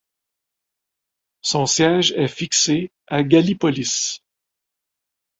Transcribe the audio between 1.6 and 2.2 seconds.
siège